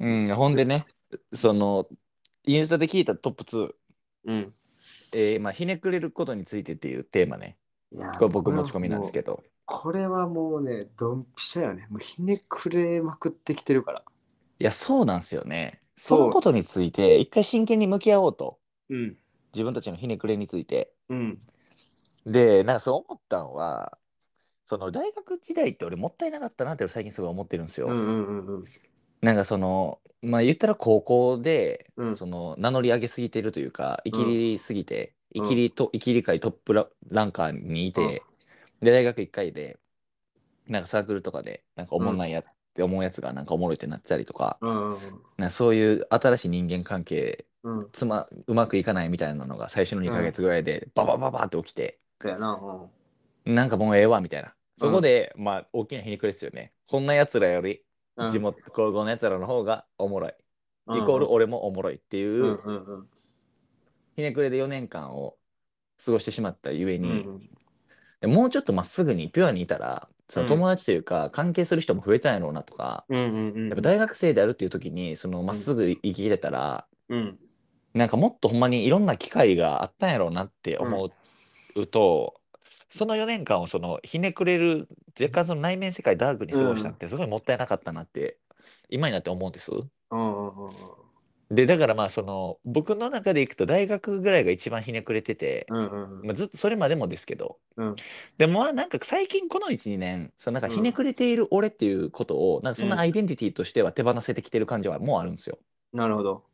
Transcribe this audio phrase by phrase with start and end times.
[0.00, 0.84] うん、ほんでね、
[1.32, 1.88] その、
[2.44, 3.74] インスタで聞いたトップ2、
[4.26, 4.54] うん。
[5.12, 7.56] えーまあ、ひねくれることについてっていうテーマね。
[7.92, 9.42] いやこれ僕持ち込みなんですけど。
[9.64, 11.86] これはもうね、ドンピシャよね。
[11.90, 14.02] もうひねくれまくってきてるから。
[14.58, 15.80] いや、そうなんですよね。
[15.96, 18.58] そのことについて、一回真剣に向き合おうと。
[18.90, 19.16] うん。
[19.54, 20.92] 自分たちのひねくれについて。
[21.08, 21.40] うん。
[22.26, 23.98] で、なんかそう思ったのは、
[24.66, 27.86] その大学時代って俺もったいなかったなって最近すごい思ってるんですよ。
[27.86, 28.64] うんうんうんうん。
[29.26, 38.22] なんかその、まあ言ったら高校で、うんその名乗り上げすぎてるというか、いきりすぎて、うんいきりと、いきり界トップラランカーにいて、
[38.80, 39.78] で、大学1回で、
[40.68, 42.44] なんかサークルとかで、なんかおもんないやっ
[42.74, 44.98] て思うやつがなんかおもろいってなったりとか、うんうん
[45.38, 47.78] なんかそういう新しい人間関係、うん。
[47.80, 47.90] うん。
[47.92, 52.54] つま、うまくいかないみたいなのが最初の2ヶ月ぐらいで、ババババって起きて、そうやな。
[52.54, 53.54] うん。
[53.54, 54.54] なんかもうええわみたいな。
[54.76, 56.72] そこで、まあ、大きな皮肉ですよね。
[56.88, 57.85] こんなやつらより、うん
[58.28, 60.34] 地元、高校のやつらの方がおもろい。
[60.86, 62.58] うんイコール俺もおもろいっていう。
[64.14, 65.36] ひねくれで4年間を
[66.04, 67.48] 過ごしてしまったゆえうに、ん
[68.20, 73.04] でもうちょっとまっすぐにピュアにいたら、そのうん友達というか、関係する人も増えたんやろうなとか。
[73.68, 77.38] やっぱ大学生であるっていう時に、そのまっすぐ生きれたら、うん。
[77.94, 81.10] なんかもっとほんまにいろんな機会があったんやろうなって思
[81.74, 82.40] うと、
[82.88, 84.88] その4年間をそのひねくれる
[85.20, 88.38] 若干その内面世界ダークに過ごしたってすごいもったいなかったなって
[88.88, 89.72] 今になって思うんです。
[89.72, 90.72] うんうんうんうん。
[91.50, 97.96] でだからまあその僕の中でいくと大学ぐらいが一番ひねくれてて、うんうんうんまあ、ずっとそれまでもですけど、うん
[98.36, 105.58] でもまあなんか最近この12年そのなんかひねくれている俺っていうことをなんかそんなアイデンティティとしては手放せてきてる感じはもうあるんですよ。
[105.92, 106.44] なるほど。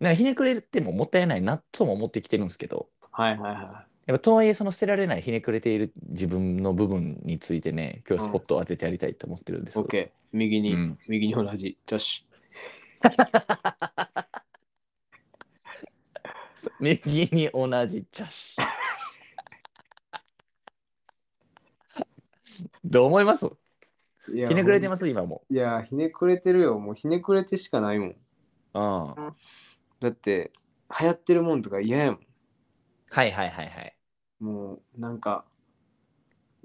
[0.00, 9.78] なんかひねくれてももったいないなとも思ってきてるんですけどはいはいはやっぱとはいえその捨てられないひねくれている自分の部分についてね今日スポットを当ててやりたいと思ってるんです。
[9.78, 9.82] い。
[9.82, 10.10] OK。
[10.32, 11.78] 右に、うん右に同じ。
[11.86, 12.26] 女子。
[16.80, 18.62] 右に同じチャッシュ。
[22.84, 23.46] どう思います？
[24.32, 25.08] いやひねくれてます？
[25.08, 25.42] 今も。
[25.50, 26.78] いや、ひねくれてるよ。
[26.78, 28.16] もうひねくれてしかないもん。
[28.74, 28.82] うん。
[29.06, 29.34] は
[30.00, 30.52] だって、
[31.00, 32.20] 流行ってるもんとか嫌やもん。
[33.10, 33.96] いはいはいはい。
[34.40, 35.44] もう、なんか、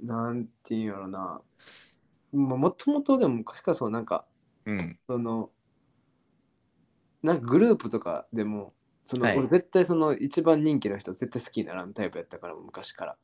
[0.02, 1.42] なんていうんやろな。
[2.34, 4.26] ももともとでも昔からそう、なんか、
[4.66, 5.00] うん。
[5.08, 5.52] その、
[7.24, 8.74] なんかグループとかでも、
[9.06, 13.18] その、はい俺絶対その一番人気の人絶対好きにならんタイプやったから、昔から。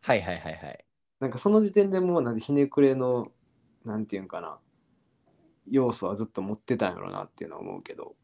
[0.00, 0.84] はいはいはいはい。
[1.20, 3.30] なんかその時点でもうなんでひねくれの、
[3.84, 4.58] なんていうんかな、
[5.70, 8.14] 要素はずっと持ってたんやろなっていうのは思うけど、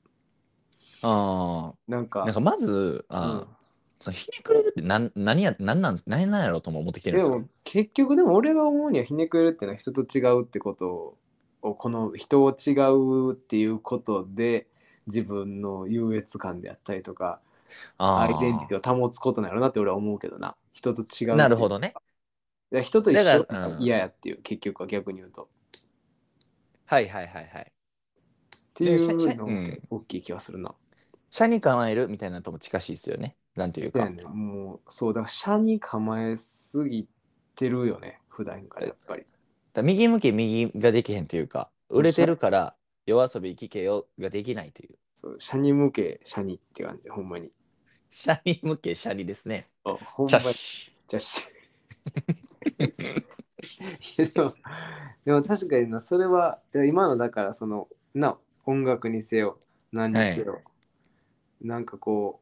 [1.03, 2.27] あなんか、あ。
[2.27, 3.47] なんかまず、あ
[4.03, 7.49] そのひねくれるって何何や何なん何なんやろうとも思ってきてるんでですよも。
[7.65, 11.17] 結局でも俺が思うにはひねくれるっていうのは人と違うってこと
[11.63, 14.67] をこの人を違うっていうことで
[15.07, 17.41] 自分の優越感であったりとか
[17.99, 21.37] あアイデンティティを保つことなのなって俺は思うけどな人と違うあ。
[21.37, 21.99] なるほどね。
[22.83, 25.49] 人と一緒だからうん嫌やっていう結局は逆に言うとっ
[26.87, 27.73] はいはいはいはい。
[28.75, 30.75] ていうのがうん大きい気がするな、
[31.31, 33.37] 社に構えるみたいなのとも近しいですよね。
[33.57, 34.09] なんていうか。
[34.09, 34.23] ね。
[34.25, 37.07] もうそうだから車に構えすぎ
[37.55, 39.25] てるよね普段からやっぱり。
[39.73, 42.75] だ右向け右ができへんというか、売れてるから
[43.07, 44.97] 夜遊び聞けよができないという。
[45.15, 47.51] そう車に向け車にって感じほんまに。
[48.11, 49.69] 社に向け社にですね。
[49.85, 51.49] あほんチまにじゃあし
[54.17, 54.53] でも
[55.25, 58.37] でも確かになそれは今のだからそのな
[58.67, 59.59] 音楽にせよ
[59.93, 60.61] 何にせよ、
[61.61, 62.41] なんかこ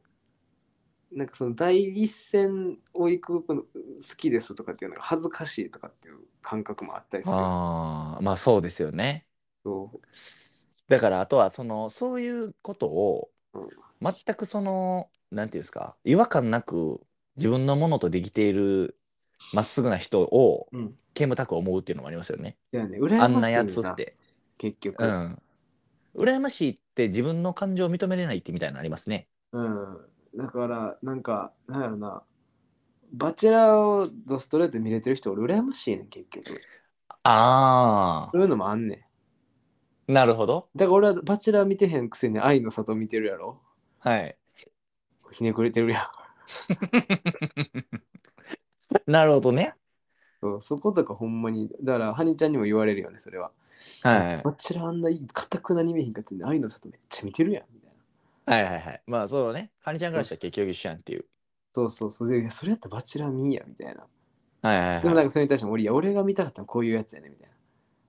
[1.11, 3.65] なんかその第一線を行く好
[4.17, 9.25] きですとかっていうのが恥ずかしいとかっていう感覚もあったりするああ、まあそうですよね。
[9.63, 9.99] そう
[10.87, 13.69] だからあとはそのそういうことをうん
[14.01, 17.01] 全くそのなんていうんですか違和感なく
[17.35, 18.97] 自分のものとできている
[19.53, 22.57] まっすぐな人をうん煙たく思うっていうのもありますよね。
[22.71, 24.15] だよね羨ましいあんなやつって。
[24.57, 25.41] 結局うん。
[26.15, 29.27] 羨ましいって自分の感情を認めれないってみたいなのありますね。
[29.53, 29.97] うん、
[30.35, 32.23] だからなんかなんやろな
[33.13, 36.61] バチェラーをドストレートで見れてる人俺羨ましいねん結局
[37.23, 39.05] あそういうのもあんね
[40.07, 40.67] なるほど。
[40.75, 43.61] だから俺はバチェラー見てへんくせに愛の里見てるやろ
[43.99, 44.35] はい。
[45.31, 46.07] ひねくれてるやん
[49.11, 49.73] なるほどね。
[50.41, 53.51] そうそことかほんまにだからハニちゃんにも言われるよねそれは
[54.01, 54.41] はい。
[54.43, 57.63] バチェラーあんないいかたくなに見えへんかってんで愛の里めっちゃ見てるやん
[58.45, 59.03] はいはいはい。
[59.07, 59.71] まあそうね。
[59.79, 61.25] ハニちゃんからしたら結局一緒やんっていう。
[61.73, 64.05] そうそうそうでそれやったらバチェラー見いやみたいな
[64.61, 65.03] はいはいはい。
[65.03, 67.55] でもなんかそれに対しても俺いや俺が見たかったのはこういうやつやねみたいな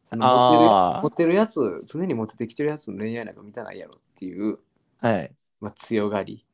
[0.05, 4.59] そのモテるあーモテるやつ、常にモテてきてるやつの恋愛なんか見たないやろっていう、
[5.01, 5.35] はい。
[5.61, 6.45] まあ、強がり。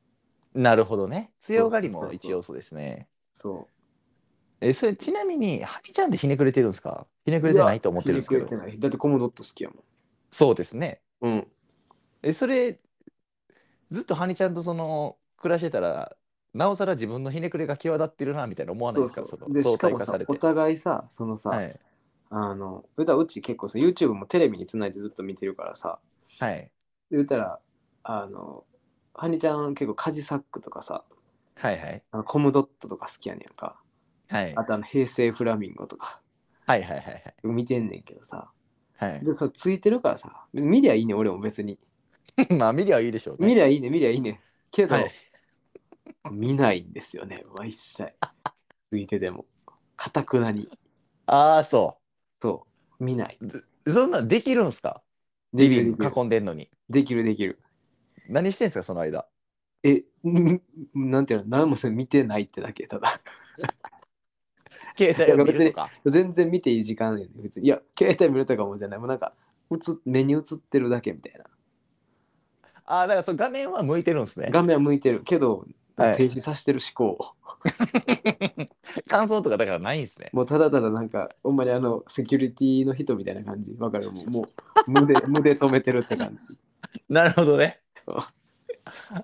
[0.54, 1.32] なるほどね。
[1.40, 3.08] 強がりも一要素ですね。
[3.32, 3.68] そ
[4.60, 7.06] え、それちなみに、ハニちゃんってひねくれてるんですか？
[7.24, 7.40] ひねう。
[7.40, 8.70] くれてないと思ってるんですけどひねくれて。
[8.70, 9.84] ないだってコモドット好きやも
[10.30, 11.00] そうですね。
[11.22, 11.26] ん。
[11.26, 11.48] うん。
[12.22, 12.78] え、それ、
[13.90, 16.16] ずっとハニちゃんとその、暮らしてたら、
[16.54, 19.26] なおさら自分のひねくれが際立ってるな、みたいな思わないですか？
[19.26, 19.52] そうそう。
[19.52, 20.34] で、しかもさお。
[20.34, 21.80] 互いさ、そのさ、はい。
[22.30, 25.98] あの、歌うち結構さ、YouTube もテレビにつないでずっと見てるからさ、
[26.38, 26.70] はい。
[27.10, 27.58] で、たら、
[28.02, 28.64] あの、
[29.14, 31.04] ハニちゃん結構カジサックとかさ、
[31.56, 32.02] はいはい。
[32.12, 33.76] あのコムドットとか好きやねんか。
[34.28, 34.54] はい。
[34.56, 36.20] あとあの平成フラミンゴとか
[36.66, 38.50] はいはいはい見てんねんけどさ。
[38.98, 39.24] はい。
[39.24, 41.78] で、そうついてるからさ、見りゃいいねん俺も別に。
[42.38, 42.56] はい。
[42.56, 43.48] まあ、見りゃいいでしょうね。
[43.48, 44.38] 見りゃいいねん見りゃいいねん。
[44.70, 45.12] けど、はい。
[46.30, 48.12] 見ないんですよね、まあ一切。
[48.90, 49.44] ついてでも。
[49.96, 50.68] かたくなに。
[51.26, 51.98] ああ、そ
[52.40, 52.66] そ
[53.00, 53.38] う、見ない。
[53.40, 53.90] う。
[53.90, 55.02] そんなんできるんすか？
[55.52, 56.70] でリビング囲んでんのに。
[56.88, 57.58] できるできる。
[58.28, 59.26] 何してんすか、その間？
[59.82, 60.60] え、ん
[61.10, 63.08] なんていうの、何もせん見てないってだけ、ただ。
[64.96, 65.88] 携帯を見るとか？
[66.04, 67.66] 全然見ていい時間やねん別に。
[67.66, 68.98] いや、携帯見るとかもじゃない。
[68.98, 69.34] もうなんか、
[69.72, 71.44] 映っ目に映ってるだけみたいな。
[72.90, 74.48] ああ、だからその画面は向いてるんですね。
[74.50, 77.34] 画面は向いてるけど、はい停止させてる思考を。
[79.10, 80.30] 感想とかだからないんですね。
[80.32, 83.74] もうただただなんか、ほんまにあの、セキュリティの人みたいな感じ。
[83.80, 84.12] わかる？
[84.12, 84.42] もう、も
[84.86, 86.54] う無で、 無で止めてるって感じ。
[87.08, 87.80] なるほどね。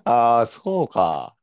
[0.03, 1.33] ああ、そうか。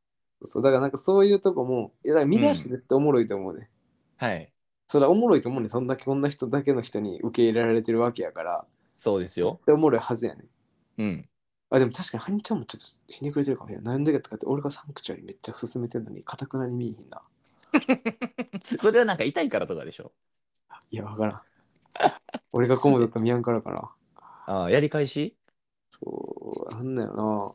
[0.44, 3.70] そう、だからなんかそういうとこも、いや、だから見出して絶対おもろいと思うね。
[4.18, 4.52] はい。
[4.86, 5.68] それはおもろいと思うね。
[5.68, 8.66] そんだけ、こんな人だけの人に受け入れられてるわけやから、
[8.98, 9.52] そうですよ。
[9.52, 10.44] 絶対おもろいはずやね。
[10.98, 11.28] うん。
[11.74, 13.94] あ、でも確かに、ハニちゃんもちょっとひねくれてるかもしれない。
[13.94, 17.22] なんでかってかって、俺がサンクチュアリめっちゃ進めてんのに、かたくなに見えひんな。
[18.78, 20.12] それはなんか痛いからとかでしょ？
[20.90, 21.40] いや、わからん。
[22.52, 23.90] 俺がコモドと見やんからかな。
[24.46, 25.34] ああ、やり返し？
[25.88, 27.54] そう、なんだよ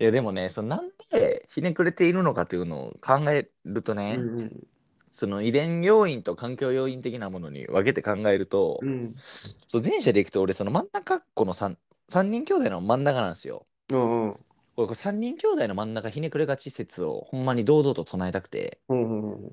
[0.00, 4.02] いや、でもね、そのなんでひねくれているのかというのを考えるとな。
[4.02, 4.66] ね、うんうん。
[5.12, 9.14] その遺伝要因と環境要因的なものに分けて考えると、うん。
[9.16, 11.76] そう前者でいくと俺その真ん中っ子の 3,
[12.08, 13.66] 三人兄弟の真ん中なんですよ。
[13.90, 14.36] うんうん。
[14.74, 19.52] これ3人兄弟の真ん中ひねくれがち説をほんまに堂々と唱えたくて、うんうんうん。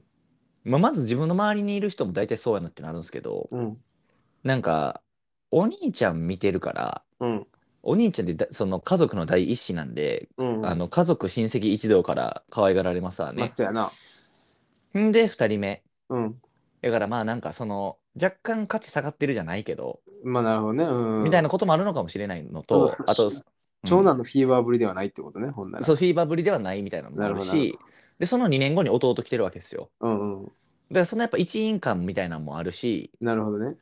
[0.64, 3.78] まあ、まず自分の周りにいる人も大体そうやなってなるんですけどうん。
[4.44, 5.02] なんか
[5.52, 7.48] お兄ちゃん見てるからうん。
[7.82, 10.66] お兄ちゃんってだその家族の第一子なんで、うん。
[10.66, 13.48] あの家族親戚一同から可愛がられますわまあ、ね。
[13.48, 13.92] そうやな。
[14.98, 16.42] んで2人目うん。
[16.82, 20.84] だからまあなんかその若干価値下がってるじゃないけど、まあ、なるほどね。
[20.84, 21.24] うん。
[21.24, 23.32] みたいなこともあるのかもしれないのとそうあと、
[23.86, 25.86] 長男のフィーバーぶりではないってことね、ほんなら。
[25.86, 27.80] そうフィーバーぶりではないみたいなのもあるなる
[28.20, 29.90] でその2年後に弟来てるわけですよ。
[30.02, 30.44] うんうん。
[30.46, 30.54] だか
[30.92, 33.78] らそのやっぱ一員感みたいなのもあるし、なるほどね。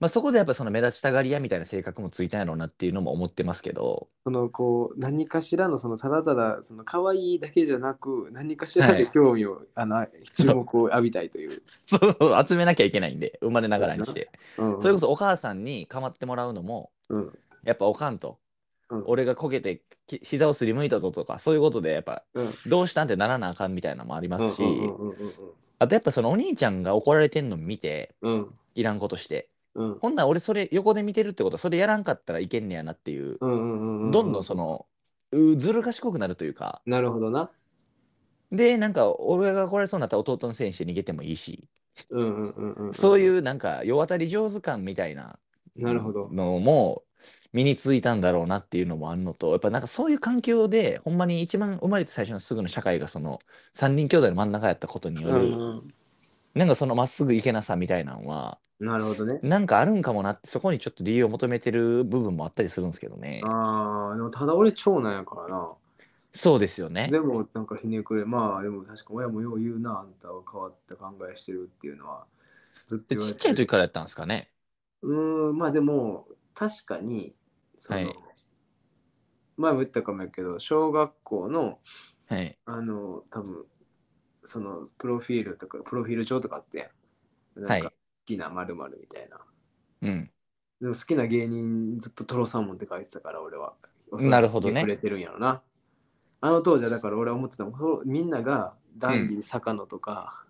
[0.00, 9.06] まあ、そこでやっぱその目立ちたがり屋みたいな性格もついたんやろうなっていうのも思ってますけど、そのこう何かしらのそのただただその可愛いだけじゃなく何かしらではい。
[9.08, 10.06] 興味を、あの
[10.36, 11.62] 注目を浴びたいという。
[11.86, 13.38] そうそう集めなきゃいけないんで。
[13.40, 17.38] 生まれながらにして、うんうん、それこそお母さんに構ってもらうのもうん。
[17.64, 18.38] やっぱおかんと、
[18.90, 19.04] うん。
[19.06, 22.50] 俺がこけてき膝をすりむいたぞとかそういうことでやっぱうん。
[22.66, 24.62] どうしたんってならなあかんみたいなのもありますし、
[25.78, 28.14] あとやっぱそのお兄ちゃんが怒られてんの見て
[28.74, 29.98] いらんことしてうん。
[30.00, 34.86] ほんなら俺それ横で見てるってことはそれやらんかったらいけんねやなっていう、どんどんその
[35.32, 36.80] うずる賢くなるというか。
[36.86, 37.50] なるほどな。
[38.52, 41.68] でなんか俺が怒られそうになったら弟のせいにして逃げてもいいし、
[42.10, 45.38] うんうんうんうん、そういうなんか世渡り上手感みたいな
[45.76, 46.28] なるほど。
[46.30, 47.02] のも
[47.52, 53.38] 身についたんだろうなっていうのもあるのとやっぱなんかそういう環境でほんまに一番生まれて最初のすぐの社会がその
[53.74, 55.94] 3人兄弟の真ん中やったことによる、うんうん、
[56.54, 59.42] なんかそのまっすぐいけなさみたいなのはなるほどね。
[59.42, 65.76] なんかあるんかもなってそこにちょっと理由を求めてる部分もあったりするんですけどねああ、でもただ俺長男やからな。
[66.32, 72.24] そうですよねでもなんかひねくれ、まあでも確か親もよう言うな、あんたは変わった考えしてるっていうのは
[72.86, 74.50] ずっとでちっ言われてちゃい時からやったんですかね
[75.02, 77.34] うーん、まあでも確かに、
[77.76, 78.34] その、はい
[79.56, 81.78] 前も言ったかもやけど、小学校の、
[82.28, 83.66] はいあの、多分
[84.44, 86.90] そのプロフィールとか、プロフィール帳とかあって。
[87.56, 89.38] なんかは好きな〇〇みたいな。
[90.02, 90.30] うん
[90.80, 93.74] でも好きな芸人ずっとトロサーモンって書いてたから、俺は。
[94.12, 95.62] なるほどねくれてるんやろな。
[96.40, 100.44] あの当時はだから俺は思ってたもんみんながダンディ坂野とか、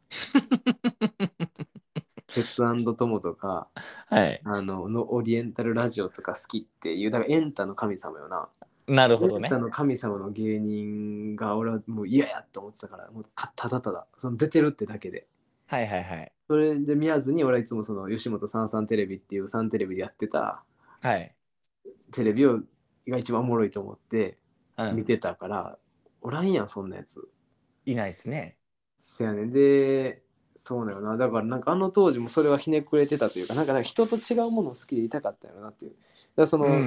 [2.27, 3.69] 鉄友とか、
[4.09, 8.49] はいあののオリエンタルラジオとか好きっていう、だからエンタの神様よな。
[8.87, 15.29] なるほどねエンタの神様の芸人が俺はもう嫌やって思ってたから、もうかただただ、その出てるってだけで。
[15.67, 16.33] はいはいはい。
[16.47, 20.63] それで見やずに俺はいつもその吉本三三テレビっていう3テレビでやってた
[21.01, 21.35] はい。
[22.13, 22.61] テレビを
[23.09, 24.39] が一番おもろいと思って
[24.77, 25.79] うん、見てたから、
[26.21, 27.29] おらんやんそんなやつ。
[27.87, 28.57] いないですね。
[28.99, 30.23] せやねんで
[30.57, 36.03] そうだよなだからなんかあの当時もそれはひねくれてたというかなんかなんか人と違うものを好きでいたかったよなっていうだか
[36.37, 36.81] らその、うんうんう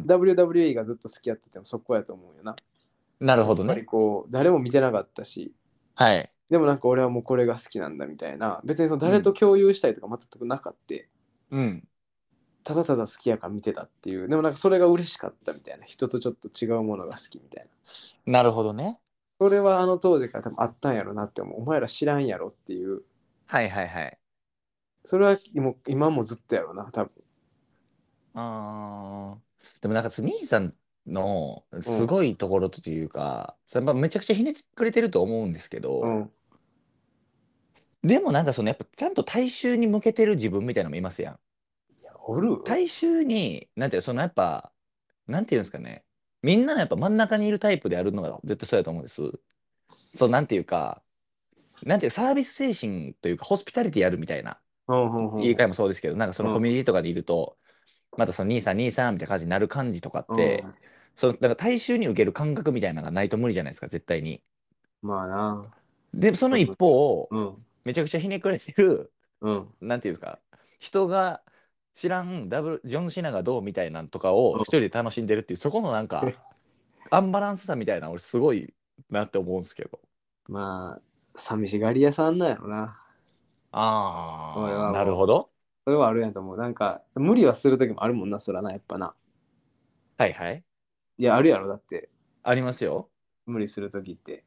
[0.00, 0.04] ん。
[0.06, 2.56] WWE がずっと好きやっててもそこやと思うよな
[3.20, 3.86] なるほどやっぱりね。
[3.86, 5.52] こう誰も見てなかったし
[5.94, 6.32] はい。
[6.50, 8.60] でもなんか俺はもうこれが好きなんだみたいな。
[8.64, 10.94] 別にその誰と共有したいとか全くなかった、
[11.52, 11.88] うん。
[12.64, 14.28] ただただ好きやから見てたっていう。
[14.28, 15.84] でもなんかそれが嬉しかったみたいな。
[15.84, 17.66] 人とちょっと違うものが好きみたい
[18.26, 18.32] な。
[18.32, 18.98] なるほどね。
[19.38, 21.62] それはあの当時から多分あったんやろなって思う。
[21.62, 23.02] お前ら知らんやろっていう。
[23.46, 24.18] はいはいはい。
[25.04, 27.12] それはもう今もずっとやろな多分。
[28.34, 29.82] あー。
[29.82, 30.74] でもなんか兄さん
[31.06, 36.30] のすごいところというか、それまあめちゃくちゃひねくれてると思うんですけど、うん
[38.02, 41.38] でもなんかそのやっぱちゃんと大衆に向けてる自分みたいなのもいますやん。
[42.00, 42.62] いやおる？
[42.64, 44.72] 大衆に、なんていうそのやっぱ、
[45.26, 46.04] なんていうんですかね、
[46.42, 49.22] みんなのやっぱ真ん中にいるタイプであるのが絶対そうやと思うんです。
[50.16, 51.02] そう、なんていうか、
[51.84, 57.58] なんていうサービス精神というか、ホスピタリティやるみたいな、うんうんうん言い換えもそうですけど、なんかそのうんコミュニティとかでいると、
[58.16, 60.64] またその兄さん、兄さんみたいな感じになる感じとかっうんて、
[61.16, 64.42] そのなんか大衆に受ける感覚みたいなのがないと無理じゃないですか、絶対に。
[65.02, 65.74] まあな
[66.12, 69.68] で、その一方、うんめちゃくちゃひねくれてる、うん。
[69.80, 70.38] なんていうんですか、
[70.78, 71.42] 人が
[71.94, 74.60] 知らんダブルジョン・シナがどうみたいなんとかをうん。
[74.62, 76.24] 一人で楽しんでるっていう、そこのなんか、
[77.10, 78.72] アンバランスさみたいな、俺すごい
[79.10, 80.00] なって思うんですけど。
[80.48, 83.00] まあ寂しがり屋さんなんやろな。
[83.72, 84.92] あ俺はもう。
[84.94, 85.50] なるほど。
[85.84, 86.56] それはあるんやと思う。
[86.56, 89.14] なんか無理はする時もあるもんなそらなやっぱな。
[90.18, 90.64] はいはい。
[91.18, 92.10] いやあるやろだって。
[92.42, 93.08] ありますよ。
[93.46, 94.44] 無理する時って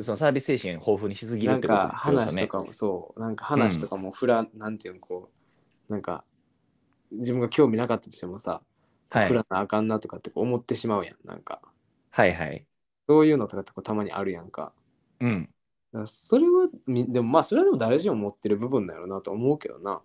[0.00, 2.42] そのサービス精神豊富にしすぎるなんってことかですよね。
[2.42, 5.28] 話とかもそうなんか話とかもフラ、なんていうのこ
[5.88, 6.24] うなんか
[7.10, 8.62] 自分が興味なかったとしてもさ、
[9.10, 9.28] はい。
[9.28, 11.60] フラなあかんなとかって思ってしまうやんなんか。
[12.10, 12.64] はいはい。
[13.06, 14.72] そういうのとかってこうたまにあるやんか。
[15.20, 15.50] うん。
[16.06, 20.00] それはみでもまあそれはでも誰しも持ってる部分だよなと思うけどな。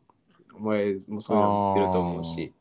[0.53, 2.53] お前もそういうの持ってると思うし。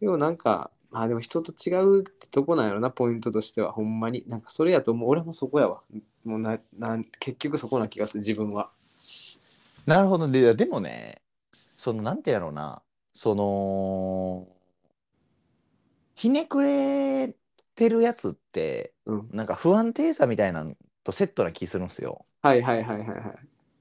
[0.00, 3.72] でもなんかあでも人と違うってとこなんやろなポイントとしては。
[3.72, 4.22] ほんまに。
[4.28, 5.08] なんかそれやと思う。
[5.10, 5.82] 俺もそこやわ
[6.24, 8.70] もうななん結局そこな気がする自分は。
[9.86, 10.28] なるほど。
[10.28, 14.46] で、でもね、その、なんてやろうな、その、
[16.14, 17.34] ひねくれ
[17.74, 19.28] てるやつって、うん。
[19.32, 22.24] なんか不安定さみたいなのとセットな気するんですよ。
[22.42, 23.18] はいはいはいはいはい。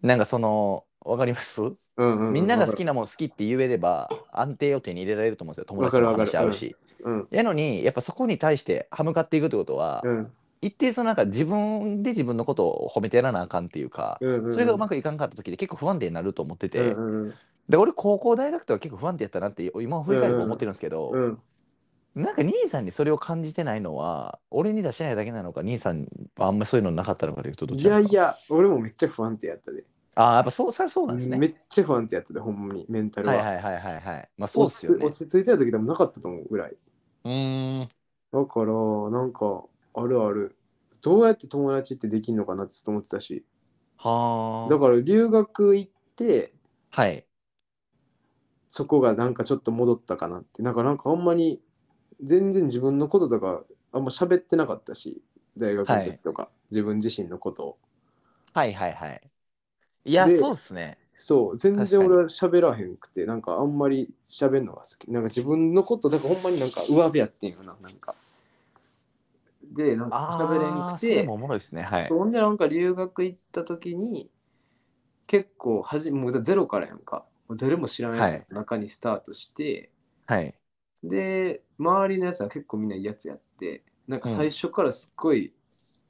[0.01, 1.61] なんかその、わかります？
[1.61, 5.65] うんうんうんみんなが好きなもん好きって言えれば安定を手に入れられると思うんですよ。
[5.65, 6.31] 友達とわかるわかる。
[6.31, 6.37] 話し。
[6.37, 6.75] 合うし。
[7.03, 7.27] うん。
[7.31, 17.33] やのに、やっぱそこに対して歯向かっていくってことは、うん一定そのなんか自分で自分のことを褒めてやらなあかんっていうか、うんうんそれがうまくいかんかった時で結構不安定になると思ってて、うんうん
[17.69, 21.39] で俺高校大学とか結構不安定やったなって今振り返れば思ってるんですけど、うん。
[22.15, 28.17] なんか兄さんにそれを感じてないのは俺に出してないだけなのか兄さんはあんまりそういうのなかったのかというとどっいちなんですか？
[28.17, 29.85] やいや俺もめっちゃ不安定やったで。
[30.15, 31.37] ああやっぱそうそれはそうなんですね。
[31.37, 34.29] めっちゃ不安定やったでほんまにメンタルは、はいはいはいはいはい。
[34.37, 35.05] まあそうっ落ちすよね。
[35.05, 36.71] 落ち着いてた時でもなかったと思うぐらい。
[37.23, 37.87] うーん。
[38.33, 38.73] だから
[39.11, 39.63] なんか
[39.93, 40.55] あるある。
[41.01, 43.43] どうやって友達ってできんのかなってずっと思ってたし。
[43.97, 44.69] はあ。
[44.69, 46.53] だから留学行って
[46.89, 47.25] はい。
[48.67, 50.61] そこがなんかちょっと戻ったかなって。
[50.61, 51.61] なんかなんかあんまり
[52.21, 55.21] 全然自分のこととかあんま喋ってなかったし
[55.57, 57.77] 大学の時とか、自分自身のことを。
[58.53, 59.21] はいはいはい。
[60.03, 60.97] いやでそうっすね。
[61.15, 61.57] そう。
[61.57, 65.11] 全確かに然俺は喋らへんくてなんかあんまり喋るのが好き。
[65.11, 68.15] なんか自分のことだからほんまになんか上辺やってんよななんか
[69.71, 71.83] でなんか喋れんああくてそれもおもろいですね。
[71.83, 72.09] はい。
[72.09, 74.29] ほんでなんか留学行った時に
[75.27, 77.25] 結構はじもうゼロからやんか。
[77.47, 79.91] もう誰も知らないやつの中にスタートして、
[80.25, 80.53] はい。
[81.03, 85.53] で周りのやつは結構みんないいやつやってなんか最初からすっごい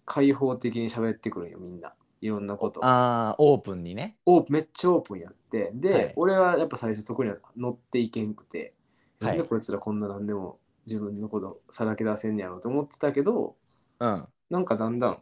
[0.06, 1.94] 開放的に喋ってくるんよみんな。
[2.20, 4.16] いろんなことああオープンにね。
[4.26, 5.72] オープンめっちゃオープンやって。
[5.74, 6.14] で、はい。
[6.16, 8.76] 俺はやっぱ最初そこには乗っていけんくて、
[9.20, 9.38] はい。
[9.38, 13.56] なんでこいつらこんななんでも自分のことさらけ出せんねやろうと思ってたけど
[14.00, 14.28] うん。
[14.50, 15.20] なんかだんだん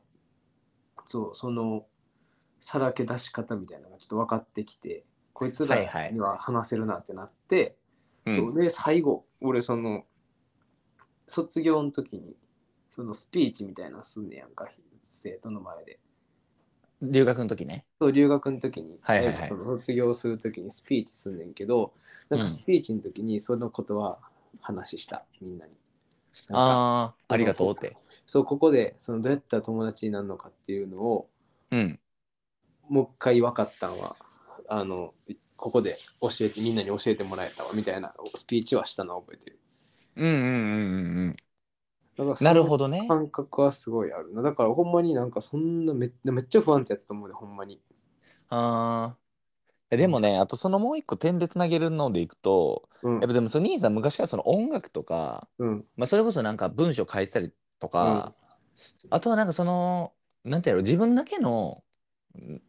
[1.06, 1.86] そうその
[2.62, 6.14] さらけ出し方みたいなのがちょっと分かってきてこいつらはいはい。
[6.14, 7.78] には話せるなってなって、
[8.26, 8.36] うん。
[8.36, 10.04] そうで最後俺その
[11.28, 12.36] 卒業の時に
[12.92, 14.68] そのスピーチみたいなのすんねやんか
[15.04, 16.00] 生徒の前で。
[17.02, 17.86] 留学の時ね。
[18.02, 19.48] そう留学の時に、はいはいはい。
[19.48, 21.94] その卒業する時にスピーチすんねんけど
[22.30, 22.50] なんかうん。
[22.50, 24.20] スピーチの時にそのことは
[24.62, 25.74] 話したみんなに。
[26.52, 31.30] ああありがとうってそうここでそのどうやったら友達になるのかっていうのを
[31.72, 32.00] うん
[32.90, 34.16] もう一回分かったんは
[34.68, 35.14] あの
[35.56, 39.60] ここで教えてみんなに教えてもらえたわみたいなスピーチはしたのを覚えてる
[40.16, 41.38] うんうんうん
[42.18, 42.34] うんうん。
[42.42, 43.08] なるのほどね。
[43.08, 47.82] 感覚はすごいあるなだからほんまになんかそんなめめっちゃ不安定やったと思うでほんまに
[48.50, 49.29] ああ。
[49.98, 53.20] でもね、あとそのもう一個点でつなげるのでいくと、うん。
[53.20, 55.86] やっぱでもその兄さん昔からその音楽とか、うん。
[55.96, 58.36] まあ、それこそなんか文章書いてたりとか、
[59.10, 61.84] あとはなんかその、なんていうの、自分だけの、
[62.40, 62.62] ん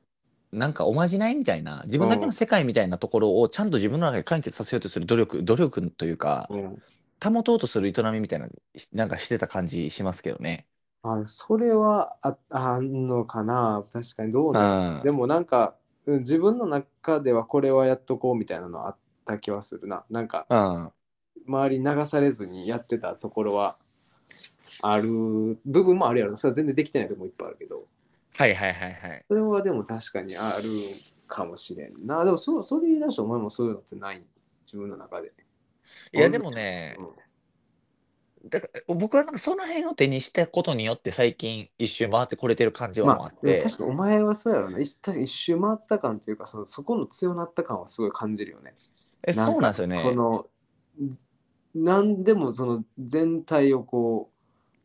[0.53, 6.83] なんかおまじないみたいな、自分だけの世界みたいなところをちゃんと自分の中で完結させようとする努力、努力というか、うん。
[7.25, 8.49] 保とうとする営みみたいな、
[8.93, 10.67] なんかしてた感じしますけどね。
[11.03, 13.87] あそれはああんのかな。
[13.93, 14.59] 確かにどうう。
[14.59, 14.77] なん。
[14.99, 15.01] ん。
[15.03, 15.80] でもなんかうん
[16.19, 20.05] 自分の中ではこれはやっとこうみたいなのあった気はするな。
[20.11, 20.93] なんかうん。
[21.47, 23.77] 周りに流されずにやってたところは
[24.83, 26.37] ある部分もあるやろな。
[26.37, 27.87] それは全然できてないとこもいっぱいあるけど。
[28.37, 29.25] はいはいはいはい。
[29.29, 30.69] それはでも確かにある
[31.27, 32.25] かもしれんな。
[32.25, 34.23] でもそそれ言い出しお前もそういうのってない。
[34.67, 35.33] 自分の中で、
[36.13, 37.07] いやでもね、うん
[38.47, 44.79] だから僕はなんかその辺を手にしたことによって最近一周回ってこれてる感じはあまあっ、て、確かにお前はそうやろな。
[44.79, 48.75] 一確かに一周回った感というかそのそこの強なった感はすごい感じるよね。
[49.23, 50.03] えそうなんですよね。
[50.03, 50.47] この
[51.75, 54.31] 何でもその全体をこ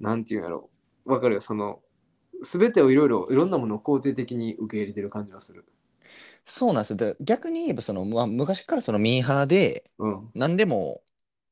[0.02, 0.70] うなんていうんやろ。
[1.06, 1.42] わかるよ。
[1.42, 1.80] その
[2.44, 5.66] 全てをいろいろいろんなものを肯定的に受け入れてる感じはする。
[6.46, 6.98] そうなんですよ。
[6.98, 10.30] で逆に言えばその、まあ、昔からそのミーハーでうん。
[10.36, 11.02] 何でも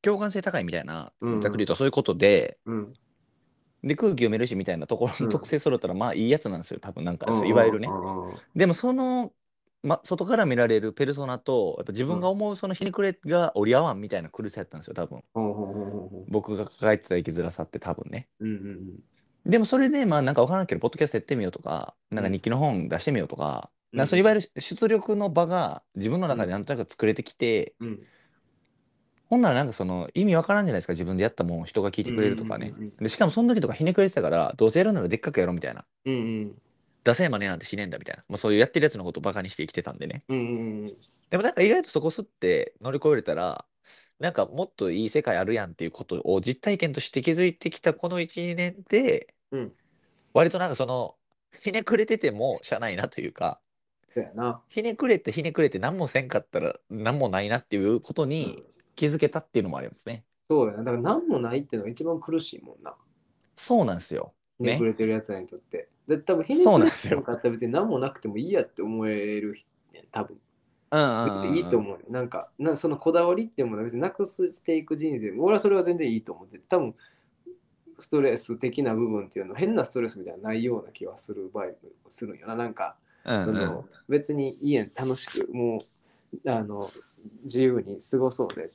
[0.03, 1.33] 共感性高いみたいな、うん。
[1.33, 2.93] うんざっくり言うとそういうことで、うん。
[3.83, 5.25] で空気読めるしみたいなところうん。
[5.25, 7.91] の特性揃ったらまあいいやつなんですよ、多分なんか、うんいわゆるねう。
[7.91, 8.27] ん。
[8.27, 9.31] うんでもその、
[9.81, 15.23] ま、外から見られるペルソナと、やっぱ自分が思うそのひねくれが折り合わんみたいな苦しさやったんですよ、多分。
[15.35, 18.29] うんうんうんうん僕が抱えてた生きづらさって多分ね。
[18.39, 18.99] うんうん
[19.45, 23.99] でもそれで、まあなんかわからんけど、ポッドキャストやってみようとか、なんか日記の本出してみようとか、うん。
[23.99, 27.99] なんかそういわゆる出力の場が自分の中でなんとなく作れてきて、うん
[29.33, 32.95] ほんならなんかその意味わからんじゃないですか、自分でやったもんを人が聞いてくれるとかねうんうんうん。
[32.97, 35.83] でしかもその時とかひねくれてたから、どうせやるならでっかくやろうみたいな。
[36.05, 36.55] うんうん
[37.03, 38.23] ダセえマネなんてしねえんだみたいな。
[38.29, 40.23] まあそういうやってるやつのことをバカにして生きてたんでね。
[40.29, 40.87] うんうん
[41.31, 43.65] でもなんか意外とそこすって乗り越えれたら、
[44.19, 49.73] なんかもっといい世界あるやんっていうことを実体験として気づいてきたこの1、2年で、うん
[50.33, 51.15] 割となんかその、
[51.61, 53.59] ひねくれててもしゃあないなというか、
[54.13, 58.63] そうやなひねくれてひねくれて何もせんかったら何もないなっていうことに
[58.95, 60.25] 気づけたっていうのもありますね。
[60.49, 62.95] そうやなだから何もないっていうのが一番苦しいもんな
[63.55, 64.33] そうなんですよ。
[64.57, 65.89] ひねくれてるやつらにとって。
[66.07, 69.57] で多分ひねそうくれなんですよてるかったら別に何もなくてもいいやって思える
[69.93, 70.37] ねん多分。
[70.91, 71.99] うんうんうんうんいいと思うよ。
[72.09, 76.95] なんかなそのこだわりっていうものは別になくしていく人生俺はそれは全然いいと思って多分
[77.99, 81.71] ストレス的な部分っていうのは変なストレスみたいなのないような気はする場合も
[82.09, 82.55] するんよな。
[82.55, 85.83] なんかうんうんその別に家楽しくも
[86.45, 86.91] うあの
[87.43, 88.71] 自由に過ごそうで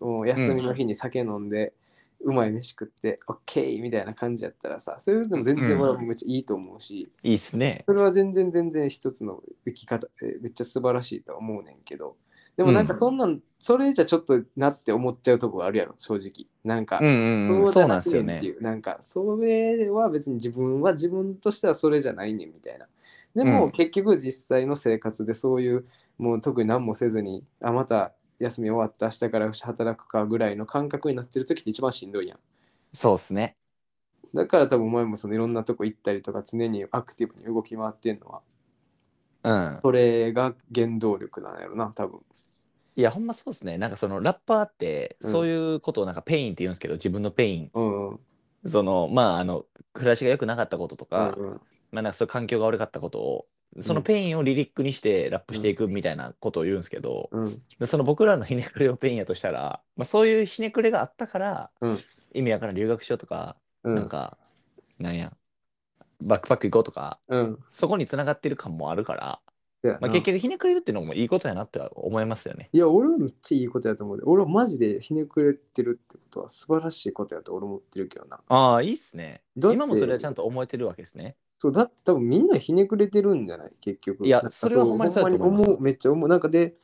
[0.00, 1.72] もう休みの日に酒飲んで、
[2.20, 7.84] うまい飯食ってオッケーみたいな感じやったらさそういうのも全然俺はめっちゃいいと思うし、いいっすね。
[7.86, 12.16] それは全然全然一つの生き方えめっちゃ素晴らしいとは思うねんけど
[12.56, 17.10] でもなんかそんなん、それじゃちょっとなって思っちゃうとこがあるやろ正直なんか、うんう
[17.54, 17.72] んうん。
[17.72, 18.58] そうなんですよねくねんってい。
[18.58, 22.86] うなんかそれは別に自分は自分としてはそれじゃないねんみたいな
[23.36, 25.86] でも、うん結局実際の生活でそういう
[26.18, 32.38] もう特に何もせずにあまた休み終わった明日から働くかぐらいの感覚になってる時って一番しんどいやん
[32.92, 33.56] そうっすね。
[34.34, 38.42] だから多分お前もそのいろんなとこ行ったりとか常にアクティブに動き回ってんのは
[39.42, 39.80] うん。
[39.82, 42.20] それが原動力なんやろな多分
[42.96, 43.78] いや、ほんまそうですね。
[43.78, 47.70] なんかそのラッパーって、うんそういうことをなんか pain って言うんですけど、自分の pain。
[47.72, 48.20] うんうん
[48.66, 51.60] その、まあ、あの、暮らしが良くなかったこととか、うん
[51.92, 53.46] まあ、なんかそういう環境が悪かったことを、
[53.80, 54.04] そのうん。
[54.04, 57.62] pain をリリックにしてラップしていくみたいなことを言うんですけど、うん。
[57.78, 62.00] でその僕らのひねくれを pain やとしたら、まあ、そういうひねくれがあったから、うん。
[62.34, 63.94] 意味わからん留学しようとか、うん。
[63.94, 64.38] なんか、
[64.98, 65.32] なんや、
[66.20, 67.58] バックパック行こうとか、うん。
[67.68, 69.40] そこに繋がってる感もあるから、
[70.00, 72.68] まあ、結局ひねくれるっていうのもいいことやなっては思いますよね。
[72.72, 74.24] いや俺はめっちゃいいことやと思うで。
[74.24, 78.40] 俺はマジでひねくれてるってことは素晴らしいことやと俺思ってるけどな。
[78.48, 79.42] ああ、いいっすね。
[79.56, 81.36] 今もそれはちゃんと思えてるわけですね。
[81.58, 83.72] そうだって多分みんなひねくれてるんじゃない？
[83.80, 84.26] 結局。
[84.26, 86.28] いやそれはほんまにそうだと思めっちゃ思う。
[86.28, 86.74] なんかで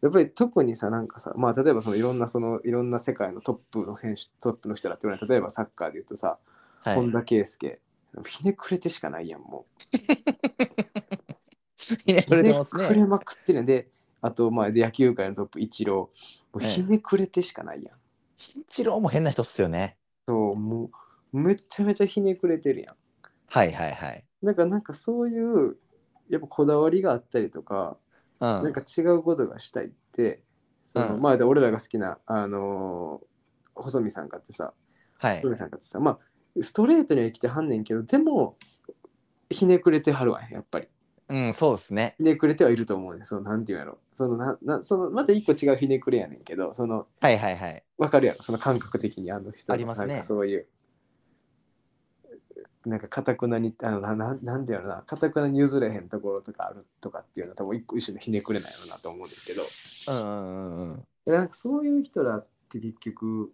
[0.00, 6.38] やっぱり特にさなんかさまあ例えばそのいろんなそのいろんな世界のトップの選手トップの人だって言われ例えばサッカーで言うとさ、
[6.80, 6.96] はい。
[6.96, 7.78] 本田圭佑。
[8.26, 9.66] ひねくれてしかないやんも
[11.76, 13.06] ひねうくれてますひねくれね。
[13.06, 13.88] まくってるんで
[14.20, 16.42] あとまあ野球界のトップイチロー。
[16.54, 16.70] もうはい。
[16.70, 17.96] ひねくれてしかないやん、
[18.38, 19.96] 一郎も変な人っすよね。
[20.26, 20.90] そうも
[21.32, 22.96] うめちゃめちゃひねくれてるやん
[23.52, 24.24] はいはいはい。
[24.42, 25.76] なんかなんかそういう
[26.30, 27.98] やっぱこだわりがあったりとか
[28.40, 28.62] うん。
[28.62, 30.42] なんか違うことがしたいって、
[30.84, 33.26] そのうんまあ俺らが好きな、あのー
[33.74, 34.74] 細見さんかってさ、
[35.18, 35.50] はい細。
[35.50, 36.18] 見さんかってさ、まあ
[36.60, 38.56] ストレートには生きてはんねんけど、でも
[39.50, 40.88] ひねくれてはるわやっぱり。
[41.28, 42.14] うん、そうですね。
[42.18, 43.24] ひねくれてはいると思うね。
[43.24, 43.98] そのなんていうんやろ。
[44.14, 47.82] そのななそのまた一個違うひねくれやねんけど、そのはいはいはい。
[47.96, 50.66] わかるやろ、その感覚的にあの人のありますねそういう。
[52.86, 59.62] なんか、かたくなに、あのなななんていうのな、かたくなに譲れへんところとかあるとかっていうのは、多分一個一種のひねくれないのなと思うんですけど、
[60.08, 61.32] うんうんうんうん。
[61.32, 63.52] なんかそういう人らって結局、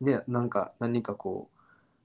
[0.00, 1.58] ね、なんか何かこう、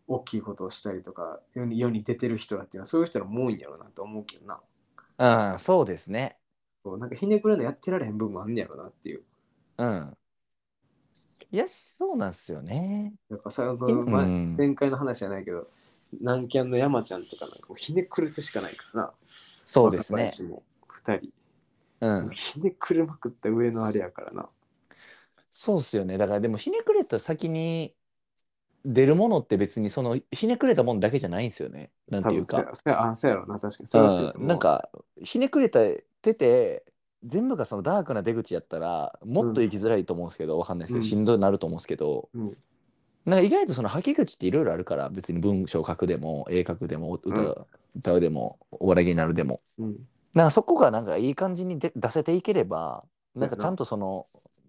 [0.07, 5.51] 大きいことをしたりとか、世に世に出てる人らっていうのは、そういう人らも多いんやろうなと思うけどな。
[5.51, 6.37] うん、そうですね。
[6.83, 9.23] そうなんかひねくれのやってられへん部分あんねやろなっていう。
[9.77, 10.17] うん。
[11.51, 13.13] いや、そうなんですよね。
[13.29, 15.69] やっぱさ、そのうん前前回の話じゃないけど、
[16.19, 19.11] 南キャンの山ちゃんとかなんかもうひねくれてしかないからな。
[19.65, 20.37] そうですね若。
[20.37, 21.29] 林も2人。
[22.01, 22.29] うん。
[22.29, 24.49] ひねくれまくった上のあれやからな。
[25.51, 26.17] そうっすよね。
[26.17, 27.93] だからでもひねくれた先に
[28.85, 31.91] 出るものって別にそのひねくれたものだけじゃないんですよね。
[32.09, 32.69] なんていうか。
[32.85, 33.87] あそうやろな、確かに。
[33.87, 34.89] そうそうんなんか
[35.23, 36.83] ひねくれてて
[37.23, 42.57] 全部がそのダークな出口やったらもっと生きづらいと思うんですけど、わかんないですけど、うんしんどいなると思うんですけど、うん
[43.25, 47.55] なんか意外とその吐き口っていろいろあるから別に文章書くでも絵書くでも歌,、うん
[47.95, 50.07] 歌うでもお笑い芸になるでもうん。
[50.33, 53.03] なんかそこがなんかいい感じにで出せていければ
[53.35, 54.25] なんかちゃんとその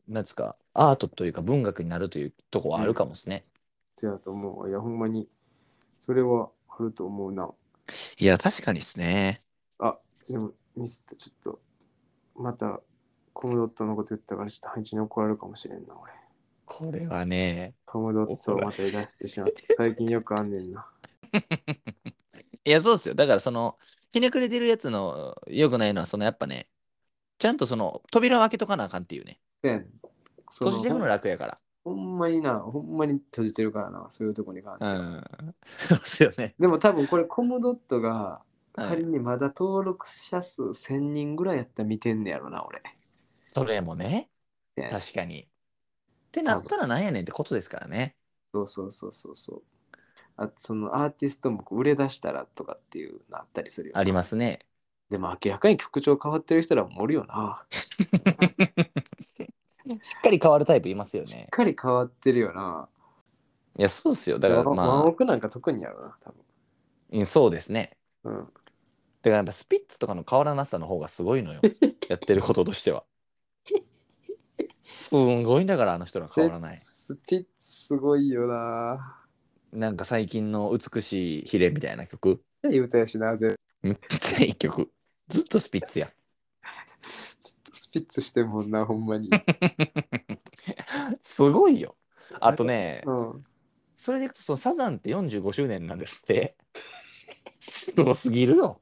[0.09, 3.45] なんですかアートというか文学になるというとこはあるかもですね。
[3.95, 4.69] そうやと思う。
[4.69, 5.29] いや、ほんまに、
[5.99, 7.51] それはあると思うな。
[8.19, 9.41] いや確かにですね。
[9.79, 11.61] あ、でもミスった、ちょっと、
[12.37, 12.81] また、
[13.33, 16.13] コムドットのこと言ったから、ちょっと配置に怒られるかもしれんな、俺。
[16.77, 20.85] これはねコムドットをまた出してしまって、最近よくあんねんな。
[22.65, 23.15] いや、そうですよ。
[23.15, 23.79] だから、その、
[24.13, 26.69] ひねくれてるやつの良くないのは、そのやっぱね、
[27.39, 29.39] ちゃんとその扉を開けとかなあかんっていうね。
[29.63, 29.87] ね
[30.51, 31.59] 閉じていくの楽やから。
[31.85, 34.99] ほんまにな、ほんまに閉じてるからな、そういうとこに関しては。
[34.99, 35.55] うん。
[35.79, 36.57] そうですよね。
[36.59, 38.43] でも多分これコムドットが
[38.77, 42.83] はい仮にまだ登録者数1000人ぐらいやったら見てんねやろな、俺。
[43.53, 44.31] それもね、
[44.77, 45.49] ね確かに。
[46.35, 48.17] ってなったらなんやねんってことですからね。
[48.53, 49.63] そうそうそうそうそう。
[50.37, 54.01] あとそのアーティストも売れ出したらとかっていうのあったりするよな。
[54.01, 54.59] ありますね。
[55.11, 57.65] でも明らかに曲調変わってる人らもおるよな。
[60.01, 61.29] しっかり変わるタイプいますよね。
[61.29, 62.89] しっかり変わってるよな。
[63.79, 64.41] いや、そうっすよ。
[64.41, 66.33] だからまオクなんか特にやろな、多あ、
[67.13, 67.97] うんそうですね。
[68.25, 68.33] 分。
[68.35, 68.45] うん。
[68.45, 71.61] だからやっぱスピッツとかの変わらなさの方がすごいのよ。
[72.09, 73.05] やってることとしては。
[74.85, 76.79] すんごいんだから、あの人ら変わらない。
[76.79, 79.21] スピッツすごいよな。
[79.73, 82.29] なんか最近の美しいヒレみたいな曲。
[82.29, 84.91] めっちゃいい歌やしな、ぜめっちゃいい曲。
[85.29, 86.11] ずっとスピッツや。
[87.73, 89.31] スピッツしてんもんな、ほんまに。
[91.21, 91.97] すごいよ。
[92.41, 93.43] あとね、うん。
[93.97, 96.57] それでいくとそのサザンって45周年なんですって。
[97.61, 98.81] すごすぎるよ。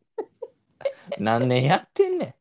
[1.18, 2.36] 何年やってんね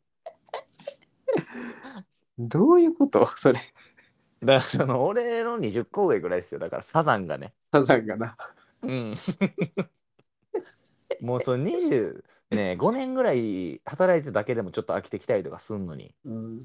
[2.47, 3.25] どういうこと？
[3.37, 3.59] それ、
[4.41, 4.45] ん。
[4.45, 6.59] だからその俺の20個上ぐらいですよ。
[6.59, 7.53] だからサザンがね。
[7.73, 8.37] サザンがな。
[8.83, 9.13] うん。
[11.21, 16.57] もうその20ね5年ぐらい働いてるだけでもちょっと飽きてきたりとかすんのにうん。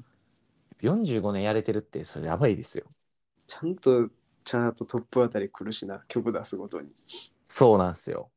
[0.81, 2.85] 45年やれてるってそれやばいですよ。
[3.47, 4.09] ちゃんと
[4.43, 6.91] チャートトップあたり来るしな、曲出すごとに。
[7.47, 8.31] そうなんですよ。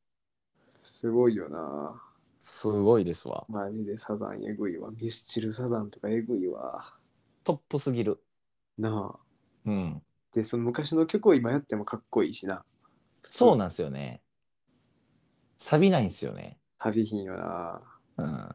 [0.83, 2.03] すごいよな。
[2.41, 3.47] すごいですわ。
[3.49, 4.91] マジでサザンえぐいわ。
[4.91, 6.95] ミスチルサザンとかえぐいわ。
[7.51, 8.23] トップすぎる。
[8.79, 9.19] なあ。
[9.65, 10.03] うん。
[10.33, 12.65] で、その昔の曲を今やってもかっこいいしな。
[13.23, 14.23] そうなんですよね。
[15.59, 16.59] 錆びないんですよね。
[16.79, 17.83] 旅品よな。
[18.19, 18.55] うん。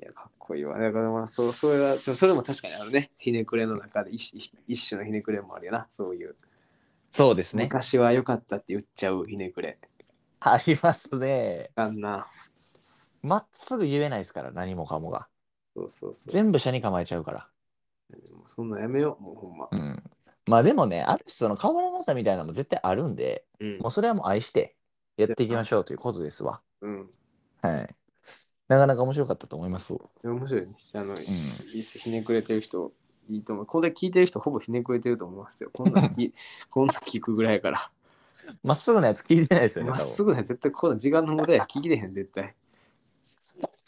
[0.00, 0.78] いや、かっこいいわ。
[0.78, 3.10] だからまあ、そう、それは、でもそれも確かにあるね。
[3.18, 5.86] ひねくれの中で一一一種のひねくれもあるよな。
[5.90, 6.34] そういう。
[7.10, 7.64] そうですね。
[7.64, 9.78] 昔は良かったって言っちゃうひねくれ。
[10.40, 11.70] ありますね。
[11.76, 12.26] あんな。
[13.20, 15.28] まっすぐ言えないですから、何もかもが。
[15.74, 16.32] そうそうそう。
[16.32, 17.51] 全部車に構えちゃうから。
[18.32, 19.68] もうそんなんやめよう、もうほんま。
[19.70, 20.02] うん。
[20.46, 24.76] まあでもね、ある種その変わらなさみたいなのも絶対あるんで、うんもうそれはもう愛して
[25.16, 26.60] やっていきましょうということですわ。
[26.80, 27.10] うん。
[27.62, 27.94] はい。
[28.68, 29.94] なかなか面白かったと思います。
[30.24, 30.68] 面白いね。
[30.94, 32.92] あの、んいいっすひねくれてる人、
[33.28, 33.66] いいと思う。
[33.66, 35.70] これ聞いてる人、ほぼひねくれてると思いますよ。
[35.72, 36.02] こんな
[36.70, 37.90] こんなん聞くぐらいやから。
[38.62, 41.64] まっすぐなやつ聞いてないですよね、まっ多すぐね、絶対こんな時間の無駄や。
[41.64, 42.54] 聞きてへん、絶対。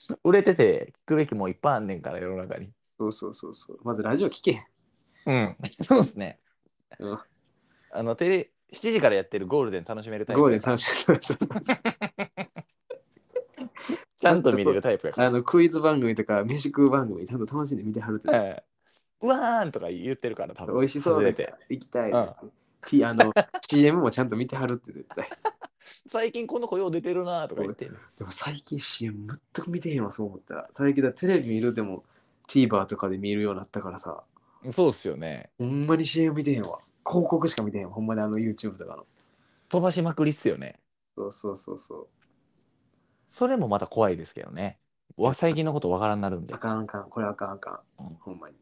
[0.08, 0.18] 分。
[0.24, 2.70] 売れてて聞くべきもいっぱいあんねんから、世の中に。
[2.98, 3.78] そうそうそうそう。
[3.84, 4.60] まずラジオ聞け。
[5.26, 5.56] うん。
[5.82, 6.38] そうですね。
[6.98, 7.18] うん
[7.96, 10.40] あの、テレ、7時からやってるゴールデン楽しめるタイプ。
[10.40, 10.90] ゴールデン楽しい。
[11.04, 11.62] そうそうそう
[14.18, 15.28] ちゃんと見れるタイプやから。
[15.28, 18.64] あのクイズ番組とか飯食う番組ちゃんと楽しんで見てはるって、ええ
[19.20, 20.76] うわーんとか言ってるから多分。
[20.76, 21.54] 美味しそうで外れて。
[21.68, 22.34] 行きたい、うん
[22.86, 23.32] ティあの
[23.66, 25.28] CM もちゃんと見てはるって絶対
[26.06, 27.98] 最近この子よう出てるなとか言ってる。
[28.18, 32.04] でも最近 CM 全く見てへんわそう思ったら最近だテレビ見るでも
[32.48, 34.24] TVer とかで見るようになったからさ
[34.70, 35.50] そうっすよね。
[35.58, 39.06] ほんまに CM 見てへんわ広告しか見てへんわほんまにあの YouTube とかの
[39.68, 40.80] 飛ばしまくりっすよね。
[41.16, 42.08] そうそうそうそう
[43.26, 44.78] それもまた怖いですけどね。
[45.16, 46.58] わ最近のことわからんなるんであ。
[46.58, 48.56] かんあかんこれあかんあかん、うんほんまに、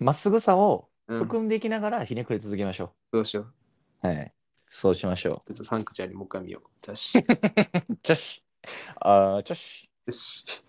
[0.00, 3.54] まっすぐさをうん、含んでいきながらひねくれ続けましょどうしよう
[4.02, 4.06] う。
[4.06, 4.32] はい。
[4.68, 6.68] そうしましょちょっとサンクチュアリもう一回見よう。
[6.82, 7.26] じゃあし。
[7.88, 7.96] う。
[8.02, 8.44] ちょし。
[9.00, 9.90] あーちょし。
[10.06, 10.65] よし。